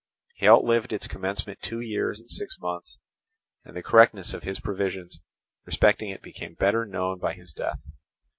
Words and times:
He 0.33 0.47
outlived 0.49 0.93
its 0.93 1.05
commencement 1.07 1.61
two 1.61 1.79
years 1.79 2.19
and 2.19 2.27
six 2.27 2.57
months, 2.57 2.97
and 3.63 3.75
the 3.75 3.83
correctness 3.83 4.33
of 4.33 4.41
his 4.41 4.59
previsions 4.59 5.19
respecting 5.63 6.09
it 6.09 6.23
became 6.23 6.55
better 6.55 6.87
known 6.87 7.19
by 7.19 7.33
his 7.35 7.53
death. 7.53 7.79